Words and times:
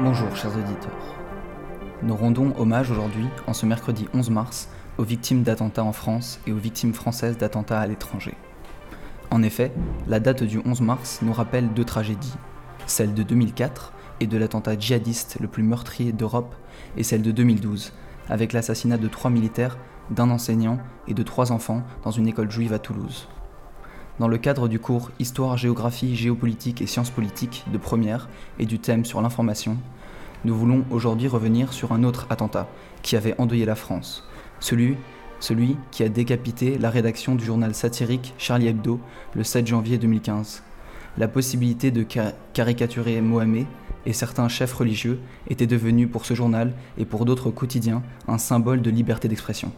Bonjour 0.00 0.36
chers 0.36 0.56
auditeurs. 0.56 1.16
Nous 2.04 2.14
rendons 2.14 2.54
hommage 2.56 2.88
aujourd'hui, 2.92 3.26
en 3.48 3.52
ce 3.52 3.66
mercredi 3.66 4.06
11 4.14 4.30
mars, 4.30 4.68
aux 4.96 5.02
victimes 5.02 5.42
d'attentats 5.42 5.82
en 5.82 5.92
France 5.92 6.38
et 6.46 6.52
aux 6.52 6.56
victimes 6.56 6.94
françaises 6.94 7.36
d'attentats 7.36 7.80
à 7.80 7.86
l'étranger. 7.88 8.34
En 9.32 9.42
effet, 9.42 9.72
la 10.06 10.20
date 10.20 10.44
du 10.44 10.60
11 10.64 10.82
mars 10.82 11.18
nous 11.22 11.32
rappelle 11.32 11.74
deux 11.74 11.84
tragédies, 11.84 12.36
celle 12.86 13.12
de 13.12 13.24
2004 13.24 13.92
et 14.20 14.28
de 14.28 14.38
l'attentat 14.38 14.78
djihadiste 14.78 15.38
le 15.40 15.48
plus 15.48 15.64
meurtrier 15.64 16.12
d'Europe, 16.12 16.54
et 16.96 17.02
celle 17.02 17.22
de 17.22 17.32
2012, 17.32 17.92
avec 18.28 18.52
l'assassinat 18.52 18.98
de 18.98 19.08
trois 19.08 19.32
militaires, 19.32 19.78
d'un 20.10 20.30
enseignant 20.30 20.78
et 21.08 21.14
de 21.14 21.24
trois 21.24 21.50
enfants 21.50 21.82
dans 22.04 22.12
une 22.12 22.28
école 22.28 22.52
juive 22.52 22.72
à 22.72 22.78
Toulouse. 22.78 23.26
Dans 24.18 24.26
le 24.26 24.38
cadre 24.38 24.66
du 24.66 24.80
cours 24.80 25.12
Histoire, 25.20 25.56
géographie, 25.56 26.16
géopolitique 26.16 26.82
et 26.82 26.88
sciences 26.88 27.10
politiques 27.10 27.64
de 27.72 27.78
première 27.78 28.28
et 28.58 28.66
du 28.66 28.80
thème 28.80 29.04
sur 29.04 29.22
l'information, 29.22 29.76
nous 30.44 30.56
voulons 30.56 30.84
aujourd'hui 30.90 31.28
revenir 31.28 31.72
sur 31.72 31.92
un 31.92 32.02
autre 32.02 32.26
attentat 32.28 32.68
qui 33.02 33.14
avait 33.14 33.38
endeuillé 33.38 33.64
la 33.64 33.76
France, 33.76 34.24
celui, 34.58 34.96
qui 35.92 36.02
a 36.02 36.08
décapité 36.08 36.78
la 36.78 36.90
rédaction 36.90 37.36
du 37.36 37.44
journal 37.44 37.76
satirique 37.76 38.34
Charlie 38.38 38.66
Hebdo 38.66 38.98
le 39.36 39.44
7 39.44 39.68
janvier 39.68 39.98
2015. 39.98 40.64
La 41.16 41.28
possibilité 41.28 41.92
de 41.92 42.04
caricaturer 42.52 43.20
Mohamed 43.20 43.66
et 44.04 44.12
certains 44.12 44.48
chefs 44.48 44.72
religieux 44.72 45.20
étaient 45.48 45.68
devenus 45.68 46.10
pour 46.10 46.26
ce 46.26 46.34
journal 46.34 46.74
et 46.96 47.04
pour 47.04 47.24
d'autres 47.24 47.50
quotidiens 47.50 48.02
un 48.26 48.38
symbole 48.38 48.82
de 48.82 48.90
liberté 48.90 49.28
d'expression. 49.28 49.70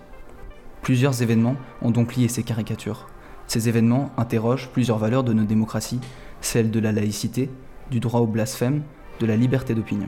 Plusieurs 0.80 1.20
événements 1.20 1.57
ont 1.82 1.91
donc 1.91 2.16
lié 2.16 2.29
ces 2.29 2.43
caricatures. 2.43 3.07
Ces 3.50 3.68
événements 3.68 4.12
interrogent 4.16 4.68
plusieurs 4.68 4.98
valeurs 4.98 5.24
de 5.24 5.32
nos 5.32 5.42
démocraties, 5.42 5.98
celles 6.40 6.70
de 6.70 6.78
la 6.78 6.92
laïcité, 6.92 7.50
du 7.90 7.98
droit 7.98 8.20
au 8.20 8.28
blasphème, 8.28 8.84
de 9.18 9.26
la 9.26 9.36
liberté 9.36 9.74
d'opinion. 9.74 10.06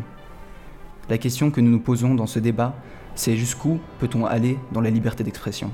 La 1.11 1.19
question 1.19 1.51
que 1.51 1.61
nous 1.61 1.73
nous 1.73 1.81
posons 1.81 2.15
dans 2.15 2.29
ce 2.29 2.39
débat, 2.39 2.73
c'est 3.17 3.37
jusqu'où 3.37 3.81
peut-on 3.99 4.27
aller 4.27 4.61
dans 4.71 4.81
la 4.81 4.91
liberté 4.91 5.25
d'expression? 5.25 5.73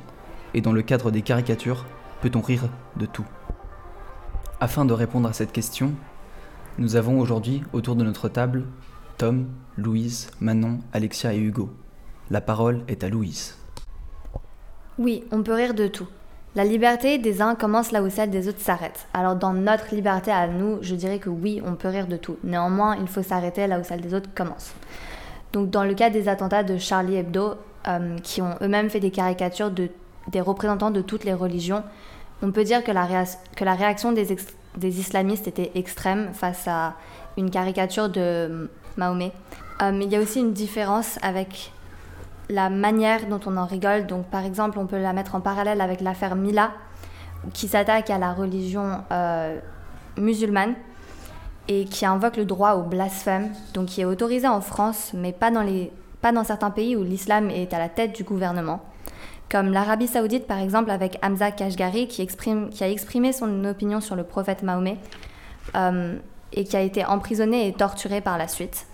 Et 0.55 0.63
dans 0.63 0.73
le 0.73 0.81
cadre 0.81 1.11
des 1.11 1.21
caricatures, 1.21 1.85
peut-on 2.23 2.41
rire 2.41 2.71
de 2.97 3.05
tout? 3.05 3.27
Afin 4.61 4.87
de 4.87 4.95
répondre 4.95 5.29
à 5.29 5.35
cette 5.35 5.53
question, 5.53 5.93
nous 6.79 6.97
avons 6.97 7.21
aujourd'hui 7.21 7.63
autour 7.75 7.97
de 7.97 8.05
notre 8.05 8.31
table 8.31 8.65
Tom, 9.19 9.47
Louise, 9.77 10.31
Manon, 10.41 10.79
Alexia 10.95 11.35
et 11.35 11.39
Hugo. 11.39 11.69
La 12.31 12.41
parole 12.41 12.81
est 12.89 13.05
à 13.05 13.11
Louise. 13.11 13.59
Oui, 14.99 15.25
on 15.31 15.43
peut 15.43 15.53
rire 15.53 15.75
de 15.75 15.87
tout. 15.87 16.09
La 16.57 16.65
liberté 16.65 17.19
des 17.19 17.43
uns 17.43 17.55
commence 17.55 17.93
là 17.93 18.03
où 18.03 18.09
celle 18.09 18.31
des 18.31 18.49
autres 18.49 18.61
s'arrête. 18.61 19.07
Alors 19.13 19.37
dans 19.37 19.53
notre 19.53 19.95
liberté 19.95 20.31
à 20.31 20.49
nous, 20.49 20.79
je 20.81 20.95
dirais 20.95 21.19
que 21.19 21.29
oui, 21.29 21.63
on 21.65 21.75
peut 21.75 21.89
rire 21.89 22.07
de 22.07 22.17
tout. 22.17 22.37
Néanmoins, 22.43 22.97
il 22.97 23.07
faut 23.07 23.23
s'arrêter 23.23 23.67
là 23.67 23.79
où 23.79 23.85
celle 23.85 24.01
des 24.01 24.15
autres 24.15 24.31
commence. 24.35 24.73
Donc 25.53 25.71
dans 25.71 25.85
le 25.85 25.95
cas 25.95 26.11
des 26.11 26.29
attentats 26.29 26.63
de 26.63 26.79
Charlie 26.79 27.17
Hebdo, 27.17 27.55
euh, 27.87 28.19
qui 28.23 28.43
ont 28.43 28.55
eux-mêmes 28.61 28.91
fait 28.91 29.01
des 29.01 29.11
caricatures 29.11 29.71
de, 29.71 29.89
des 30.29 30.41
représentants 30.41 30.91
de 30.91 31.01
toutes 31.01 31.25
les 31.25 31.35
religions, 31.35 31.85
on 32.43 32.51
peut 32.51 32.65
dire 32.65 32.83
que 32.83 32.93
la, 32.93 33.07
que 33.57 33.65
la 33.65 33.75
réaction 33.75 34.13
des, 34.13 34.37
des, 34.77 35.01
islamistes 35.01 35.49
était 35.49 35.71
extrême 35.75 36.31
face 36.33 36.67
à 36.67 36.95
une 37.37 37.51
caricature 37.51 38.09
de 38.09 38.71
Mahomet. 38.97 39.33
Euh, 39.83 39.93
mais 39.93 40.05
il 40.07 40.13
y 40.13 40.17
a 40.17 40.21
aussi 40.21 40.41
une 40.41 40.53
différence 40.53 41.19
avec 41.23 41.73
la 42.49 42.71
manière 42.71 43.27
dont 43.27 43.41
on 43.47 43.57
en 43.57 43.67
rigole. 43.67 44.07
Donc, 44.07 44.27
par 44.27 44.45
exemple, 44.45 44.79
on 44.79 44.87
peut 44.87 45.01
la 45.01 45.13
mettre 45.13 45.35
en 45.35 45.41
parallèle 45.41 45.81
avec 45.81 46.01
l'affaire 46.01 46.35
Mila, 46.35 46.73
qui 47.53 47.69
s'attaque 47.69 48.11
à 48.11 48.19
la 48.19 48.33
religion 48.33 49.03
euh, 49.13 49.59
musulmane 50.17 50.75
et 51.69 51.85
qui 51.85 52.07
invoque 52.07 52.37
le 52.37 52.45
droit 52.45 52.73
au 52.73 52.83
blasphème, 52.83 53.51
donc 53.75 53.87
qui 53.87 54.01
est 54.01 54.07
autorisé 54.07 54.49
en 54.49 54.61
France, 54.61 55.13
mais 55.15 55.33
pas 55.33 55.51
dans, 55.51 55.63
les, 55.63 55.93
certains 56.45 56.71
pays 56.71 56.97
où 56.97 57.05
l'islam 57.05 57.51
est 57.51 57.75
à 57.75 57.79
la 57.79 57.89
tête 57.89 58.15
du 58.15 58.25
gouvernement. 58.25 58.81
Comme 59.51 59.73
l'Arabie 59.73 60.09
saoudite, 60.09 60.47
par 60.47 60.59
exemple, 60.59 60.91
avec 60.91 61.19
Hamza 61.23 61.51
Kashgari, 61.51 62.09
qui, 62.09 62.23
exprime, 62.23 62.71
qui 62.71 62.85
a 62.85 62.91
exprimé 62.91 63.33
son 63.33 63.65
opinion 63.65 64.01
sur 64.01 64.17
le 64.17 64.25
prophète 64.25 64.63
Mahomet 64.63 64.99
euh, 65.75 66.17
et 66.53 66.65
qui 66.65 66.77
a 66.77 66.81
été 66.81 67.05
emprisonné 67.05 67.69
et 67.69 67.73
torturé 67.73 68.21
par 68.21 68.39
la 68.39 68.49
suite. 68.49 68.87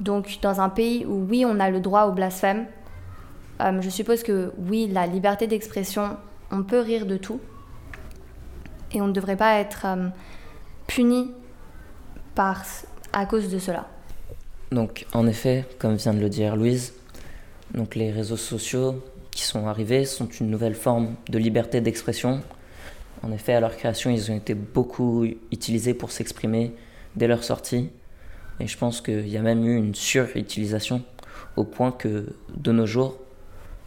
Donc 0.00 0.38
dans 0.42 0.60
un 0.60 0.68
pays 0.68 1.04
où 1.06 1.26
oui, 1.28 1.44
on 1.46 1.60
a 1.60 1.70
le 1.70 1.80
droit 1.80 2.04
au 2.04 2.12
blasphème, 2.12 2.66
euh, 3.60 3.80
je 3.80 3.90
suppose 3.90 4.22
que 4.22 4.52
oui, 4.58 4.88
la 4.90 5.06
liberté 5.06 5.46
d'expression, 5.46 6.16
on 6.50 6.62
peut 6.62 6.80
rire 6.80 7.06
de 7.06 7.16
tout. 7.16 7.40
Et 8.92 9.00
on 9.00 9.06
ne 9.08 9.12
devrait 9.12 9.36
pas 9.36 9.58
être 9.58 9.86
euh, 9.86 10.08
puni 10.86 11.30
par, 12.34 12.64
à 13.12 13.26
cause 13.26 13.48
de 13.50 13.58
cela. 13.58 13.88
Donc 14.72 15.06
en 15.12 15.26
effet, 15.26 15.64
comme 15.78 15.94
vient 15.94 16.14
de 16.14 16.20
le 16.20 16.28
dire 16.28 16.56
Louise, 16.56 16.94
les 17.94 18.10
réseaux 18.10 18.36
sociaux 18.36 19.02
qui 19.30 19.42
sont 19.42 19.66
arrivés 19.66 20.04
sont 20.04 20.28
une 20.28 20.48
nouvelle 20.48 20.74
forme 20.74 21.14
de 21.28 21.38
liberté 21.38 21.80
d'expression. 21.80 22.40
En 23.22 23.32
effet, 23.32 23.54
à 23.54 23.60
leur 23.60 23.76
création, 23.76 24.10
ils 24.10 24.30
ont 24.30 24.36
été 24.36 24.54
beaucoup 24.54 25.24
utilisés 25.50 25.94
pour 25.94 26.12
s'exprimer 26.12 26.72
dès 27.16 27.26
leur 27.26 27.42
sortie. 27.42 27.90
Et 28.60 28.66
je 28.66 28.78
pense 28.78 29.00
qu'il 29.00 29.28
y 29.28 29.36
a 29.36 29.42
même 29.42 29.66
eu 29.66 29.76
une 29.76 29.94
surutilisation 29.94 31.02
au 31.56 31.64
point 31.64 31.92
que 31.92 32.26
de 32.56 32.72
nos 32.72 32.86
jours, 32.86 33.18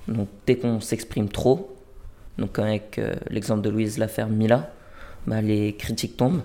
donc 0.08 0.28
dès 0.46 0.58
qu'on 0.58 0.80
s'exprime 0.80 1.30
trop, 1.30 1.76
donc 2.38 2.60
avec 2.60 3.00
euh, 3.00 3.16
l'exemple 3.30 3.62
de 3.62 3.70
Louise 3.70 3.98
l'affaire 3.98 4.28
Mila, 4.28 4.72
bah, 5.26 5.42
les 5.42 5.76
critiques 5.76 6.18
tombent. 6.18 6.42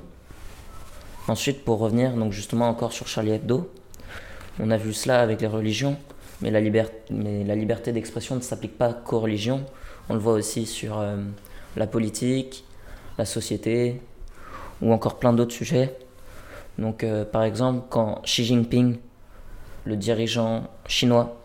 Ensuite, 1.28 1.64
pour 1.64 1.78
revenir 1.78 2.14
donc 2.14 2.32
justement 2.32 2.68
encore 2.68 2.92
sur 2.92 3.06
Charlie 3.06 3.32
Hebdo, 3.32 3.70
on 4.58 4.70
a 4.70 4.76
vu 4.76 4.92
cela 4.92 5.20
avec 5.20 5.40
les 5.40 5.46
religions, 5.46 5.96
mais 6.40 6.50
la, 6.50 6.60
liberté 6.60 7.92
d'expression 7.92 8.34
ne 8.34 8.40
s'applique 8.40 8.76
pas 8.76 8.92
qu'aux 8.92 9.20
religions. 9.20 9.64
On 10.08 10.14
le 10.14 10.20
voit 10.20 10.32
aussi 10.32 10.66
sur 10.66 10.98
euh, 10.98 11.16
la 11.76 11.86
politique, 11.86 12.64
la 13.18 13.24
société, 13.24 14.00
ou 14.80 14.92
encore 14.92 15.18
plein 15.18 15.32
d'autres 15.32 15.54
sujets. 15.54 15.96
Donc, 16.78 17.04
euh, 17.04 17.24
par 17.24 17.44
exemple, 17.44 17.86
quand 17.90 18.22
Xi 18.24 18.44
Jinping, 18.44 18.98
le 19.84 19.96
dirigeant 19.96 20.68
chinois, 20.86 21.40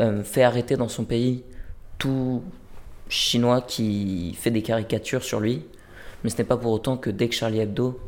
euh, 0.00 0.24
fait 0.24 0.42
arrêter 0.42 0.76
dans 0.76 0.88
son 0.88 1.04
pays 1.04 1.44
tout 1.98 2.42
Chinois 3.08 3.60
qui 3.60 4.34
fait 4.38 4.50
des 4.50 4.62
caricatures 4.62 5.22
sur 5.22 5.40
lui, 5.40 5.64
mais 6.22 6.30
ce 6.30 6.38
n'est 6.38 6.44
pas 6.44 6.56
pour 6.56 6.72
autant 6.72 6.96
que 6.96 7.10
dès 7.10 7.28
que 7.28 7.34
Charlie 7.34 7.60
Hebdo 7.60 8.00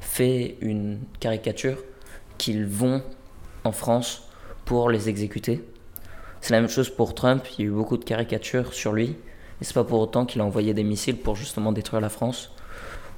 fait 0.00 0.56
une 0.60 1.00
caricature, 1.20 1.78
qu'ils 2.38 2.66
vont 2.66 3.02
en 3.64 3.72
France 3.72 4.28
pour 4.64 4.90
les 4.90 5.08
exécuter. 5.08 5.64
C'est 6.40 6.52
la 6.52 6.60
même 6.60 6.70
chose 6.70 6.88
pour 6.88 7.14
Trump, 7.14 7.44
il 7.58 7.64
y 7.64 7.68
a 7.68 7.70
eu 7.70 7.74
beaucoup 7.74 7.96
de 7.96 8.04
caricatures 8.04 8.72
sur 8.72 8.92
lui, 8.92 9.16
et 9.60 9.64
c'est 9.64 9.74
pas 9.74 9.84
pour 9.84 10.00
autant 10.00 10.24
qu'il 10.24 10.40
a 10.40 10.44
envoyé 10.44 10.72
des 10.72 10.84
missiles 10.84 11.16
pour 11.16 11.36
justement 11.36 11.72
détruire 11.72 12.00
la 12.00 12.08
France. 12.08 12.52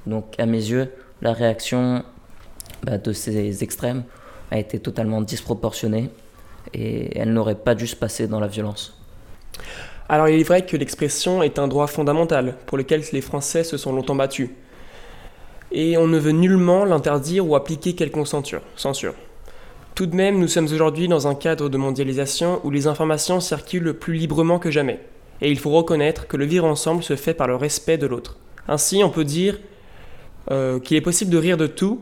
Donc 0.05 0.39
à 0.39 0.45
mes 0.45 0.57
yeux, 0.57 0.91
la 1.21 1.33
réaction 1.33 2.03
bah, 2.83 2.97
de 2.97 3.13
ces 3.13 3.63
extrêmes 3.63 4.03
a 4.49 4.59
été 4.59 4.79
totalement 4.79 5.21
disproportionnée 5.21 6.09
et 6.73 7.17
elle 7.17 7.33
n'aurait 7.33 7.55
pas 7.55 7.75
dû 7.75 7.87
se 7.87 7.95
passer 7.95 8.27
dans 8.27 8.39
la 8.39 8.47
violence. 8.47 8.97
Alors 10.09 10.27
il 10.27 10.39
est 10.39 10.43
vrai 10.43 10.65
que 10.65 10.75
l'expression 10.75 11.41
est 11.41 11.57
un 11.57 11.67
droit 11.67 11.87
fondamental 11.87 12.55
pour 12.65 12.77
lequel 12.77 13.01
les 13.13 13.21
Français 13.21 13.63
se 13.63 13.77
sont 13.77 13.93
longtemps 13.93 14.15
battus. 14.15 14.49
Et 15.71 15.97
on 15.97 16.07
ne 16.07 16.19
veut 16.19 16.33
nullement 16.33 16.83
l'interdire 16.83 17.47
ou 17.47 17.55
appliquer 17.55 17.93
quelconque 17.93 18.27
censure. 18.27 19.13
Tout 19.95 20.05
de 20.05 20.15
même, 20.15 20.39
nous 20.39 20.47
sommes 20.47 20.65
aujourd'hui 20.65 21.07
dans 21.07 21.27
un 21.27 21.35
cadre 21.35 21.69
de 21.69 21.77
mondialisation 21.77 22.59
où 22.63 22.71
les 22.71 22.87
informations 22.87 23.39
circulent 23.39 23.93
plus 23.93 24.13
librement 24.13 24.59
que 24.59 24.71
jamais. 24.71 24.99
Et 25.41 25.49
il 25.49 25.57
faut 25.57 25.71
reconnaître 25.71 26.27
que 26.27 26.37
le 26.37 26.45
vivre 26.45 26.65
ensemble 26.65 27.03
se 27.03 27.15
fait 27.15 27.33
par 27.33 27.47
le 27.47 27.55
respect 27.55 27.97
de 27.97 28.07
l'autre. 28.07 28.37
Ainsi, 28.67 29.03
on 29.03 29.09
peut 29.09 29.23
dire 29.23 29.59
euh, 30.49 30.79
qu'il 30.79 30.97
est 30.97 31.01
possible 31.01 31.31
de 31.31 31.37
rire 31.37 31.57
de 31.57 31.67
tout, 31.67 32.01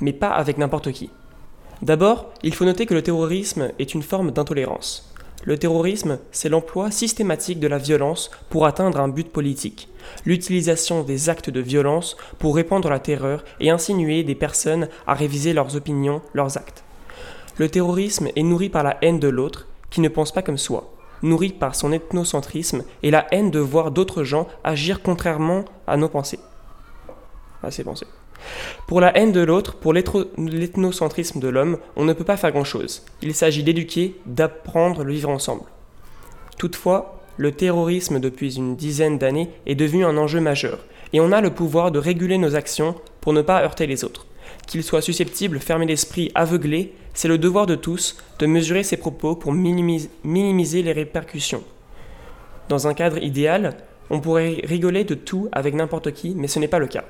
mais 0.00 0.12
pas 0.12 0.30
avec 0.30 0.58
n'importe 0.58 0.92
qui. 0.92 1.10
D'abord, 1.82 2.30
il 2.42 2.54
faut 2.54 2.64
noter 2.64 2.86
que 2.86 2.94
le 2.94 3.02
terrorisme 3.02 3.70
est 3.78 3.94
une 3.94 4.02
forme 4.02 4.32
d'intolérance. 4.32 5.10
Le 5.44 5.56
terrorisme, 5.56 6.18
c'est 6.32 6.50
l'emploi 6.50 6.90
systématique 6.90 7.60
de 7.60 7.68
la 7.68 7.78
violence 7.78 8.30
pour 8.50 8.66
atteindre 8.66 9.00
un 9.00 9.08
but 9.08 9.32
politique, 9.32 9.88
l'utilisation 10.26 11.02
des 11.02 11.30
actes 11.30 11.48
de 11.48 11.60
violence 11.60 12.18
pour 12.38 12.54
répandre 12.54 12.90
la 12.90 12.98
terreur 12.98 13.42
et 13.58 13.70
insinuer 13.70 14.22
des 14.22 14.34
personnes 14.34 14.88
à 15.06 15.14
réviser 15.14 15.54
leurs 15.54 15.76
opinions, 15.76 16.20
leurs 16.34 16.58
actes. 16.58 16.84
Le 17.56 17.70
terrorisme 17.70 18.28
est 18.36 18.42
nourri 18.42 18.68
par 18.68 18.82
la 18.82 18.98
haine 19.00 19.18
de 19.18 19.28
l'autre, 19.28 19.66
qui 19.88 20.02
ne 20.02 20.08
pense 20.08 20.32
pas 20.32 20.42
comme 20.42 20.58
soi, 20.58 20.92
nourri 21.22 21.50
par 21.50 21.74
son 21.74 21.92
ethnocentrisme 21.92 22.84
et 23.02 23.10
la 23.10 23.26
haine 23.32 23.50
de 23.50 23.58
voir 23.58 23.92
d'autres 23.92 24.24
gens 24.24 24.46
agir 24.62 25.00
contrairement 25.02 25.64
à 25.86 25.96
nos 25.96 26.08
pensées. 26.08 26.40
À 27.62 27.70
ses 27.70 27.84
pensées. 27.84 28.06
Pour 28.86 29.00
la 29.00 29.16
haine 29.16 29.32
de 29.32 29.40
l'autre, 29.40 29.76
pour 29.76 29.92
l'ethnocentrisme 29.92 31.40
de 31.40 31.48
l'homme, 31.48 31.78
on 31.96 32.04
ne 32.04 32.12
peut 32.12 32.24
pas 32.24 32.36
faire 32.36 32.52
grand-chose. 32.52 33.04
Il 33.22 33.34
s'agit 33.34 33.62
d'éduquer, 33.62 34.16
d'apprendre 34.26 35.04
le 35.04 35.12
vivre 35.12 35.30
ensemble. 35.30 35.64
Toutefois, 36.58 37.20
le 37.36 37.52
terrorisme 37.52 38.20
depuis 38.20 38.56
une 38.56 38.76
dizaine 38.76 39.18
d'années 39.18 39.50
est 39.66 39.74
devenu 39.74 40.04
un 40.04 40.16
enjeu 40.16 40.40
majeur, 40.40 40.84
et 41.12 41.20
on 41.20 41.32
a 41.32 41.40
le 41.40 41.54
pouvoir 41.54 41.90
de 41.90 41.98
réguler 41.98 42.38
nos 42.38 42.54
actions 42.54 42.96
pour 43.20 43.32
ne 43.32 43.42
pas 43.42 43.62
heurter 43.62 43.86
les 43.86 44.04
autres. 44.04 44.26
qu'ils 44.66 44.82
soient 44.82 45.02
susceptibles, 45.02 45.58
fermés 45.58 45.86
d'esprit, 45.86 46.30
aveuglés, 46.34 46.92
c'est 47.14 47.28
le 47.28 47.38
devoir 47.38 47.66
de 47.66 47.74
tous 47.74 48.16
de 48.38 48.46
mesurer 48.46 48.82
ces 48.82 48.96
propos 48.96 49.34
pour 49.34 49.52
minimiser 49.52 50.82
les 50.82 50.92
répercussions. 50.92 51.62
Dans 52.68 52.86
un 52.86 52.94
cadre 52.94 53.18
idéal, 53.18 53.76
on 54.10 54.20
pourrait 54.20 54.60
rigoler 54.64 55.04
de 55.04 55.14
tout 55.14 55.48
avec 55.52 55.74
n'importe 55.74 56.12
qui, 56.12 56.34
mais 56.36 56.48
ce 56.48 56.58
n'est 56.58 56.68
pas 56.68 56.78
le 56.78 56.86
cas. 56.86 57.04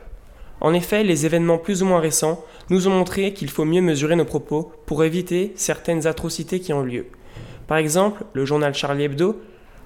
En 0.61 0.75
effet, 0.75 1.05
les 1.05 1.27
événements 1.27 1.59
plus 1.59 1.83
ou 1.83 1.87
moins 1.87 2.01
récents 2.01 2.45
nous 2.69 2.87
ont 2.87 2.91
montré 2.91 3.33
qu'il 3.33 3.51
faut 3.51 3.65
mieux 3.65 3.81
mesurer 3.81 4.17
nos 4.17 4.25
propos 4.25 4.73
pour 4.87 5.05
éviter 5.05 5.53
certaines 5.57 6.07
atrocités 6.07 6.61
qui 6.61 6.73
ont 6.73 6.83
lieu. 6.83 7.07
Par 7.67 7.79
exemple, 7.79 8.25
le 8.35 8.45
journal 8.45 8.75
Charlie 8.75 9.05
Hebdo, 9.05 9.41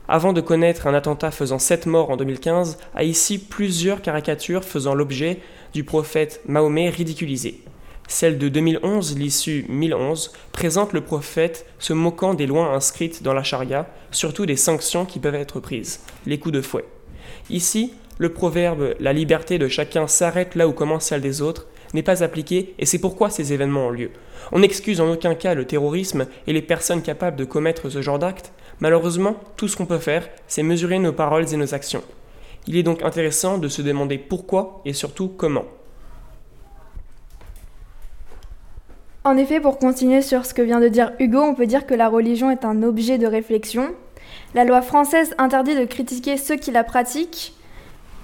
avant 0.09 0.33
de 0.33 0.41
connaître 0.41 0.87
un 0.87 0.95
attentat 0.95 1.31
faisant 1.31 1.59
7 1.59 1.87
morts 1.87 2.11
en 2.11 2.17
2015, 2.17 2.79
a 2.95 3.05
ici 3.05 3.39
plusieurs 3.39 4.03
caricatures 4.03 4.65
faisant 4.65 4.95
l'objet 4.95 5.39
du 5.73 5.85
prophète 5.85 6.43
Mahomet 6.47 6.91
ridiculisé. 6.91 7.63
Celle 8.07 8.37
de 8.37 8.49
2011, 8.49 9.17
l'issue 9.19 9.65
1011, 9.69 10.33
présente 10.53 10.93
le 10.93 11.01
prophète 11.01 11.67
se 11.79 11.95
moquant 11.95 12.35
des 12.35 12.47
lois 12.47 12.75
inscrites 12.75 13.23
dans 13.23 13.33
la 13.33 13.43
charia, 13.43 13.87
surtout 14.11 14.45
des 14.45 14.57
sanctions 14.57 15.07
qui 15.07 15.21
peuvent 15.21 15.35
être 15.35 15.59
prises, 15.61 16.01
les 16.27 16.39
coups 16.39 16.55
de 16.55 16.61
fouet. 16.61 16.85
Ici, 17.49 17.95
le 18.19 18.29
proverbe 18.29 18.95
La 19.01 19.13
liberté 19.13 19.59
de 19.59 19.69
chacun 19.69 20.07
s'arrête 20.07 20.55
là 20.55 20.69
où 20.69 20.73
commence 20.73 21.07
celle 21.07 21.21
des 21.21 21.43
autres 21.43 21.67
n'est 21.95 22.03
pas 22.03 22.23
appliqué 22.23 22.75
et 22.79 22.87
c'est 22.87 22.99
pourquoi 22.99 23.31
ces 23.31 23.53
événements 23.53 23.87
ont 23.87 23.91
lieu. 23.91 24.11
On 24.53 24.59
n'excuse 24.59 25.01
en 25.01 25.11
aucun 25.11 25.35
cas 25.35 25.55
le 25.55 25.65
terrorisme 25.65 26.27
et 26.47 26.53
les 26.53 26.63
personnes 26.63 27.03
capables 27.03 27.37
de 27.37 27.45
commettre 27.45 27.89
ce 27.89 28.03
genre 28.03 28.19
d'actes. 28.19 28.53
Malheureusement, 28.81 29.37
tout 29.57 29.69
ce 29.69 29.77
qu'on 29.77 29.87
peut 29.87 29.99
faire, 29.99 30.29
c'est 30.49 30.63
mesurer 30.63 30.99
nos 30.99 31.13
paroles 31.13 31.53
et 31.53 31.57
nos 31.57 31.75
actions. 31.75 32.03
Il 32.67 32.77
est 32.77 32.83
donc 32.83 33.03
intéressant 33.03 33.59
de 33.59 33.69
se 33.69 33.83
demander 33.83 34.19
pourquoi 34.19 34.81
et 34.85 34.93
surtout 34.93 35.29
comment. 35.29 35.65
En 39.23 39.37
effet, 39.37 39.61
pour 39.61 39.79
continuer 39.79 40.21
sur 40.21 40.45
ce 40.45 40.53
que 40.53 40.63
vient 40.63 40.81
de 40.81 40.89
dire 40.89 41.13
Hugo, 41.19 41.41
on 41.41 41.55
peut 41.55 41.67
dire 41.67 41.87
que 41.87 41.95
la 41.95 42.09
religion 42.09 42.51
est 42.51 42.65
un 42.65 42.83
objet 42.83 43.17
de 43.17 43.27
réflexion. 43.27 43.95
La 44.55 44.65
loi 44.65 44.83
française 44.83 45.35
interdit 45.39 45.77
de 45.77 45.85
critiquer 45.85 46.37
ceux 46.37 46.57
qui 46.57 46.71
la 46.71 46.85
pratiquent, 46.85 47.55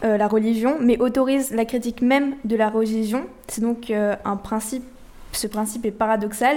euh, 0.03 0.17
la 0.17 0.29
religion, 0.29 0.79
mais 0.81 0.99
autorise 0.99 1.53
la 1.53 1.67
critique 1.67 2.01
même 2.01 2.37
de 2.45 2.57
la 2.57 2.71
religion. 2.71 3.27
C'est 3.49 3.61
donc 3.61 3.91
euh, 3.91 4.17
un 4.25 4.37
principe, 4.37 4.85
ce 5.33 5.47
principe 5.47 5.85
est 5.85 5.91
paradoxal. 5.91 6.57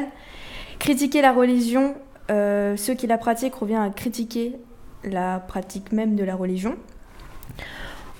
Critiquer 0.79 1.21
la 1.21 1.33
religion, 1.33 1.95
euh, 2.31 2.77
ceux 2.77 2.93
qui 2.93 3.05
la 3.05 3.17
pratiquent, 3.17 3.55
revient 3.55 3.75
à 3.75 3.89
critiquer 3.89 4.55
la 5.03 5.39
pratique 5.39 5.91
même 5.91 6.15
de 6.15 6.23
la 6.23 6.35
religion. 6.35 6.75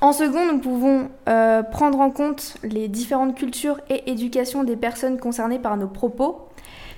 En 0.02 0.12
second, 0.12 0.46
nous 0.52 0.60
pouvons 0.60 1.08
prendre 1.72 2.02
en 2.02 2.12
compte 2.12 2.56
les 2.62 2.90
différentes 2.90 3.36
cultures 3.36 3.80
et 3.90 4.12
éducations 4.12 4.66
des 4.66 4.76
personnes 4.76 5.18
concernées 5.18 5.60
par 5.60 5.78
nos 5.78 5.88
propos. 5.88 6.50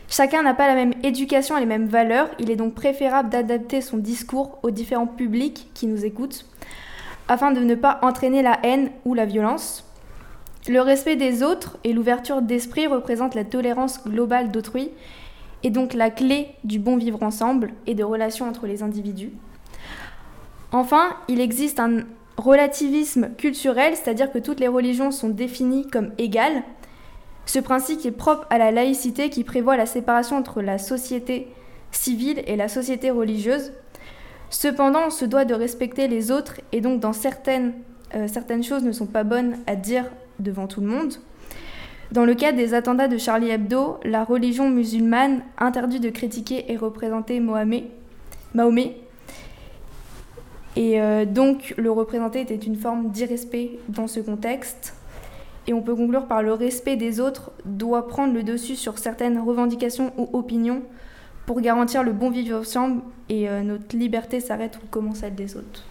Chacun 0.07 0.41
n'a 0.41 0.55
pas 0.55 0.67
la 0.67 0.73
même 0.73 0.93
éducation 1.03 1.55
et 1.55 1.59
les 1.59 1.67
mêmes 1.67 1.85
valeurs, 1.85 2.29
il 2.39 2.49
est 2.49 2.55
donc 2.55 2.73
préférable 2.73 3.29
d'adapter 3.29 3.81
son 3.81 3.97
discours 3.97 4.57
aux 4.63 4.71
différents 4.71 5.05
publics 5.05 5.69
qui 5.75 5.85
nous 5.85 6.03
écoutent 6.03 6.47
afin 7.27 7.51
de 7.51 7.61
ne 7.61 7.75
pas 7.75 7.99
entraîner 8.01 8.41
la 8.41 8.59
haine 8.63 8.91
ou 9.05 9.13
la 9.13 9.25
violence. 9.25 9.85
Le 10.67 10.81
respect 10.81 11.15
des 11.15 11.43
autres 11.43 11.77
et 11.83 11.93
l'ouverture 11.93 12.41
d'esprit 12.41 12.87
représentent 12.87 13.35
la 13.35 13.43
tolérance 13.43 14.03
globale 14.03 14.51
d'autrui 14.51 14.89
et 15.63 15.69
donc 15.69 15.93
la 15.93 16.09
clé 16.09 16.49
du 16.63 16.79
bon 16.79 16.97
vivre 16.97 17.21
ensemble 17.23 17.73
et 17.87 17.95
de 17.95 18.03
relations 18.03 18.47
entre 18.47 18.67
les 18.67 18.83
individus. 18.83 19.31
Enfin, 20.71 21.15
il 21.27 21.39
existe 21.39 21.79
un 21.79 21.99
relativisme 22.37 23.29
culturel, 23.37 23.95
c'est-à-dire 23.95 24.31
que 24.31 24.39
toutes 24.39 24.59
les 24.59 24.67
religions 24.67 25.11
sont 25.11 25.29
définies 25.29 25.87
comme 25.87 26.11
égales. 26.17 26.63
Ce 27.45 27.59
principe 27.59 28.05
est 28.05 28.11
propre 28.11 28.47
à 28.49 28.57
la 28.57 28.71
laïcité 28.71 29.29
qui 29.29 29.43
prévoit 29.43 29.77
la 29.77 29.85
séparation 29.85 30.37
entre 30.37 30.61
la 30.61 30.77
société 30.77 31.47
civile 31.91 32.43
et 32.45 32.55
la 32.55 32.67
société 32.67 33.11
religieuse, 33.11 33.71
Cependant, 34.49 35.07
on 35.07 35.09
se 35.09 35.25
doit 35.25 35.45
de 35.45 35.53
respecter 35.53 36.07
les 36.07 36.31
autres 36.31 36.61
et 36.71 36.81
donc 36.81 36.99
dans 36.99 37.13
certaines, 37.13 37.73
euh, 38.15 38.27
certaines 38.27 38.63
choses 38.63 38.83
ne 38.83 38.91
sont 38.91 39.07
pas 39.07 39.23
bonnes 39.23 39.57
à 39.67 39.75
dire 39.75 40.05
devant 40.39 40.67
tout 40.67 40.81
le 40.81 40.87
monde. 40.87 41.15
Dans 42.11 42.25
le 42.25 42.35
cas 42.35 42.51
des 42.51 42.73
attentats 42.73 43.07
de 43.07 43.17
Charlie 43.17 43.49
Hebdo, 43.49 43.99
la 44.03 44.23
religion 44.23 44.69
musulmane 44.69 45.41
interdit 45.57 45.99
de 45.99 46.09
critiquer 46.09 46.71
et 46.71 46.77
représenter 46.77 47.39
Mahomet. 47.39 47.87
Et 50.75 51.01
euh, 51.01 51.25
donc 51.25 51.73
le 51.77 51.91
représenter 51.91 52.41
était 52.41 52.55
une 52.55 52.75
forme 52.75 53.09
d'irrespect 53.09 53.79
dans 53.89 54.07
ce 54.07 54.19
contexte. 54.19 54.93
Et 55.67 55.73
on 55.73 55.81
peut 55.81 55.95
conclure 55.95 56.27
par 56.27 56.43
le 56.43 56.53
respect 56.53 56.95
des 56.95 57.19
autres 57.19 57.51
doit 57.65 58.07
prendre 58.07 58.33
le 58.33 58.43
dessus 58.43 58.75
sur 58.75 58.99
certaines 58.99 59.39
revendications 59.39 60.13
ou 60.17 60.29
opinions 60.33 60.83
pour 61.45 61.61
garantir 61.61 62.03
le 62.03 62.11
bon 62.11 62.29
vivre 62.29 62.59
ensemble 62.59 63.01
et 63.29 63.49
euh, 63.49 63.61
notre 63.61 63.95
liberté 63.95 64.39
s'arrête 64.39 64.77
où 64.83 64.87
commence 64.87 65.17
celle 65.17 65.35
des 65.35 65.55
autres. 65.55 65.83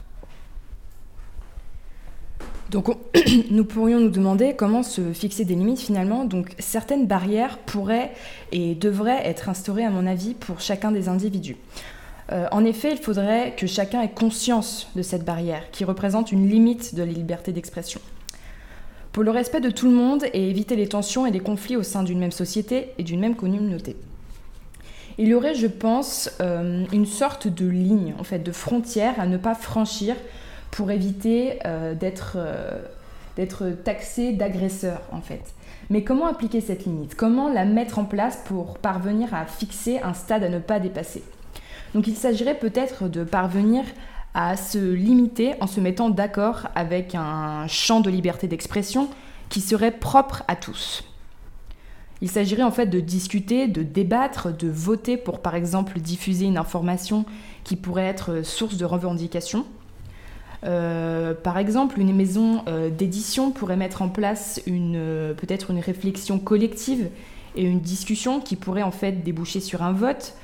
Donc 2.71 2.89
nous 3.51 3.65
pourrions 3.65 4.01
nous 4.01 4.11
demander 4.11 4.55
comment 4.56 4.83
se 4.83 5.12
fixer 5.12 5.45
des 5.45 5.55
limites 5.55 5.81
finalement. 5.81 6.25
Donc 6.25 6.55
certaines 6.59 7.06
barrières 7.06 7.59
pourraient 7.59 8.12
et 8.53 8.75
devraient 8.75 9.27
être 9.27 9.49
instaurées 9.49 9.85
à 9.85 9.91
mon 9.91 10.06
avis 10.06 10.35
pour 10.35 10.61
chacun 10.61 10.91
des 10.91 11.09
individus. 11.09 11.56
Euh, 12.33 12.47
en 12.53 12.65
effet, 12.65 12.93
il 12.93 12.99
faudrait 12.99 13.55
que 13.56 13.67
chacun 13.67 14.01
ait 14.01 14.11
conscience 14.11 14.89
de 14.97 15.03
cette 15.03 15.25
barrière 15.25 15.71
qui 15.71 15.85
représente 15.85 16.33
une 16.33 16.49
limite 16.49 16.95
de 16.95 17.03
la 17.03 17.12
liberté 17.12 17.53
d'expression. 17.53 18.01
Pour 19.12 19.23
le 19.23 19.31
respect 19.31 19.61
de 19.61 19.71
tout 19.71 19.87
le 19.87 19.95
monde 19.95 20.25
et 20.33 20.51
éviter 20.51 20.75
les 20.75 20.89
tensions 20.89 21.27
et 21.27 21.31
les 21.31 21.41
conflits 21.41 21.77
au 21.77 21.85
sein 21.85 22.03
d'une 22.03 22.19
même 22.19 22.33
société 22.33 22.89
et 22.99 23.05
d'une 23.05 23.21
même 23.21 23.37
communauté. 23.37 23.95
Il 25.17 25.29
y 25.29 25.35
aurait, 25.35 25.55
je 25.55 25.69
pense, 25.69 26.31
euh, 26.41 26.85
une 26.93 27.07
sorte 27.07 27.47
de 27.47 27.67
ligne, 27.67 28.15
en 28.19 28.25
fait, 28.25 28.41
de 28.41 28.53
frontière 28.53 29.21
à 29.21 29.27
ne 29.27 29.37
pas 29.37 29.55
franchir 29.55 30.17
pour 30.73 30.91
éviter 30.91 31.61
euh, 31.67 31.95
euh, 32.35 32.83
d'être 33.37 33.69
taxé 33.85 34.33
d'agresseur, 34.33 35.03
en 35.13 35.21
fait. 35.21 35.55
Mais 35.89 36.03
comment 36.03 36.27
appliquer 36.27 36.61
cette 36.61 36.85
limite? 36.85 37.15
Comment 37.15 37.49
la 37.49 37.65
mettre 37.65 37.99
en 37.99 38.05
place 38.05 38.41
pour 38.45 38.79
parvenir 38.79 39.35
à 39.35 39.47
fixer 39.47 40.01
un 40.01 40.15
stade 40.15 40.43
à 40.43 40.49
ne 40.49 40.59
pas 40.59 40.81
dépasser? 40.81 41.23
Donc 41.95 42.09
il 42.09 42.17
s'agirait 42.17 42.59
peut-être 42.59 43.09
de 43.09 43.23
parvenir 43.23 43.85
à 44.35 44.57
se 44.57 44.79
limiter 44.79 45.55
en 45.61 45.69
se 45.69 45.81
mettant 45.81 46.11
d'accord 46.11 46.67
avec 46.75 47.15
un 47.15 47.69
champ 47.69 48.01
de 48.01 48.11
liberté 48.11 48.49
d'expression 48.49 49.09
qui 49.49 49.61
serait 49.61 49.93
propre 49.93 50.43
à 50.49 50.57
tous. 50.57 51.05
Il 52.25 52.31
s'agirait 52.31 52.63
en 52.63 52.71
fait 52.71 52.87
de 52.87 53.01
discuter, 53.01 53.69
de 53.69 53.83
débattre, 53.83 54.49
de 54.51 54.67
voter 54.67 55.19
pour 55.19 55.41
par 55.41 55.55
exemple 55.55 56.01
diffuser 56.01 56.47
une 56.47 56.57
information 56.57 57.27
qui 57.65 57.77
pourrait 57.77 58.07
être 58.07 58.43
source 58.47 58.79
de 58.79 58.87
revendication. 58.87 59.67
Euh, 60.65 61.35
par 61.35 61.59
exemple, 61.59 62.01
une 62.01 62.17
maison 62.17 62.65
euh, 62.67 62.89
d'édition 62.89 63.51
pourrait 63.51 63.77
mettre 63.77 64.01
en 64.01 64.09
place 64.09 64.63
une, 64.67 64.95
euh, 64.97 65.35
peut-être 65.35 65.71
une 65.71 65.81
réflexion 65.81 66.39
collective 66.39 67.11
et 67.57 67.63
une 67.63 67.81
discussion 67.81 68.41
qui 68.41 68.57
pourrait 68.57 68.83
en 68.83 68.91
fait 68.91 69.23
déboucher 69.23 69.61
sur 69.61 69.83
un 69.83 69.93
vote, 69.93 70.35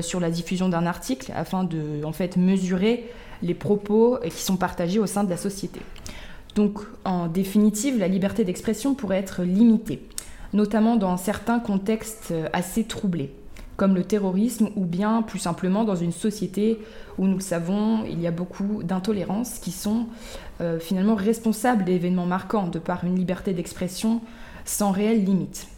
sur 0.00 0.20
la 0.20 0.30
diffusion 0.30 0.68
d'un 0.68 0.86
article, 0.86 1.32
afin 1.34 1.64
de 1.64 2.04
en 2.04 2.12
fait 2.12 2.36
mesurer 2.36 3.10
les 3.42 3.54
propos 3.54 4.18
qui 4.24 4.42
sont 4.42 4.56
partagés 4.56 4.98
au 4.98 5.06
sein 5.06 5.22
de 5.24 5.30
la 5.30 5.36
société. 5.36 5.80
Donc, 6.54 6.78
en 7.04 7.26
définitive, 7.26 7.98
la 7.98 8.08
liberté 8.08 8.44
d'expression 8.44 8.94
pourrait 8.94 9.18
être 9.18 9.42
limitée 9.42 10.02
notamment 10.52 10.96
dans 10.96 11.16
certains 11.16 11.58
contextes 11.58 12.32
assez 12.52 12.84
troublés, 12.84 13.32
comme 13.76 13.94
le 13.94 14.04
terrorisme 14.04 14.70
ou 14.76 14.84
bien 14.84 15.22
plus 15.22 15.38
simplement 15.38 15.84
dans 15.84 15.96
une 15.96 16.12
société 16.12 16.80
où 17.18 17.26
nous 17.26 17.36
le 17.36 17.42
savons, 17.42 18.04
il 18.04 18.20
y 18.20 18.26
a 18.26 18.30
beaucoup 18.30 18.82
d'intolérances 18.82 19.58
qui 19.58 19.70
sont 19.70 20.06
euh, 20.60 20.78
finalement 20.78 21.14
responsables 21.14 21.84
d'événements 21.84 22.26
marquants 22.26 22.68
de 22.68 22.78
par 22.78 23.04
une 23.04 23.16
liberté 23.16 23.52
d'expression 23.52 24.20
sans 24.64 24.90
réelle 24.90 25.24
limite. 25.24 25.68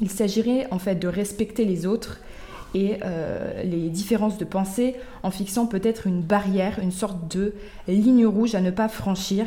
Il 0.00 0.10
s'agirait 0.10 0.68
en 0.70 0.78
fait 0.78 0.96
de 0.96 1.08
respecter 1.08 1.64
les 1.64 1.86
autres 1.86 2.20
et 2.74 2.98
euh, 3.04 3.62
les 3.62 3.90
différences 3.90 4.38
de 4.38 4.44
pensée 4.44 4.96
en 5.22 5.30
fixant 5.30 5.66
peut-être 5.66 6.06
une 6.06 6.22
barrière, 6.22 6.78
une 6.80 6.92
sorte 6.92 7.34
de 7.34 7.54
ligne 7.88 8.26
rouge 8.26 8.54
à 8.54 8.60
ne 8.60 8.70
pas 8.70 8.88
franchir 8.88 9.46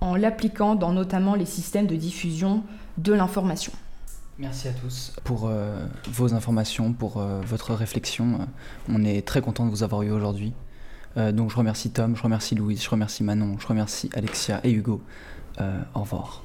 en 0.00 0.14
l'appliquant 0.14 0.74
dans 0.74 0.92
notamment 0.92 1.34
les 1.34 1.46
systèmes 1.46 1.86
de 1.86 1.96
diffusion 1.96 2.62
de 2.98 3.12
l'information. 3.12 3.72
Merci 4.38 4.68
à 4.68 4.72
tous 4.72 5.12
pour 5.24 5.48
euh, 5.48 5.84
vos 6.08 6.32
informations, 6.32 6.92
pour 6.92 7.16
euh, 7.16 7.40
votre 7.40 7.74
réflexion. 7.74 8.46
On 8.88 9.04
est 9.04 9.26
très 9.26 9.40
content 9.40 9.66
de 9.66 9.70
vous 9.70 9.82
avoir 9.82 10.02
eu 10.02 10.12
aujourd'hui. 10.12 10.52
Euh, 11.16 11.32
donc 11.32 11.50
je 11.50 11.56
remercie 11.56 11.90
Tom, 11.90 12.14
je 12.14 12.22
remercie 12.22 12.54
Louise, 12.54 12.82
je 12.82 12.88
remercie 12.88 13.24
Manon, 13.24 13.56
je 13.58 13.66
remercie 13.66 14.10
Alexia 14.14 14.60
et 14.62 14.70
Hugo. 14.70 15.02
au 15.94 16.00
revoir. 16.00 16.44